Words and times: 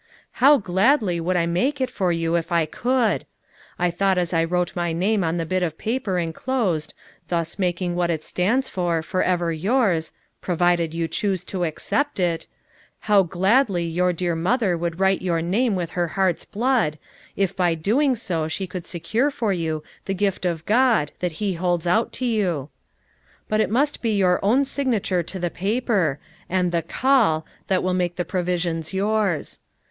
How 0.41 0.57
glad 0.57 1.03
ly 1.03 1.19
would 1.19 1.35
I 1.37 1.45
make 1.45 1.79
it 1.79 1.91
for 1.91 2.11
you 2.11 2.35
if 2.35 2.51
I 2.51 2.65
could! 2.65 3.23
I 3.77 3.91
thought 3.91 4.17
as 4.17 4.33
I 4.33 4.43
wrote 4.43 4.75
my 4.75 4.93
name 4.93 5.23
on 5.23 5.37
the 5.37 5.45
bit 5.45 5.61
of 5.61 5.77
paper 5.77 6.17
en 6.17 6.33
closed, 6.33 6.95
thus 7.27 7.59
making 7.59 7.93
what 7.95 8.09
it 8.09 8.23
stands 8.23 8.67
for 8.67 9.03
forever 9.03 9.53
yours,— 9.53 10.11
provided 10.41 10.95
you 10.95 11.07
choose 11.07 11.43
to 11.43 11.65
accept 11.65 12.19
it,— 12.19 12.47
how 13.11 13.21
gladly 13.21 13.85
your 13.85 14.11
dear 14.11 14.33
mother 14.35 14.75
would 14.75 14.99
write 14.99 15.21
your 15.21 15.39
name 15.39 15.75
with 15.75 15.91
her 15.91 16.07
heart's 16.17 16.45
blood, 16.45 16.97
if 17.35 17.55
by 17.55 17.75
doing 17.75 18.15
so 18.15 18.47
she 18.47 18.65
could 18.65 18.87
secure 18.87 19.29
for 19.29 19.53
you 19.53 19.83
the 20.05 20.15
gift 20.15 20.47
of 20.47 20.65
God 20.65 21.11
that 21.19 21.33
he 21.33 21.53
holds 21.53 21.85
out 21.85 22.11
to 22.13 22.25
you. 22.25 22.69
But 23.47 23.61
it 23.61 23.69
must 23.69 24.01
be 24.01 24.17
your 24.17 24.43
own 24.43 24.65
signature 24.65 25.21
to 25.21 25.37
the 25.37 25.51
paper, 25.51 26.17
and 26.49 26.71
the 26.71 26.81
call 26.81 27.45
that 27.67 27.83
will 27.83 27.93
make 27.93 28.15
the 28.15 28.25
pro 28.25 28.41
visions 28.41 28.93
yours. 28.95 29.59